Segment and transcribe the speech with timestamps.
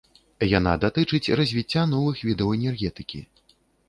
[0.51, 3.23] Яна датычыць развіцця новых відаў энергетыкі.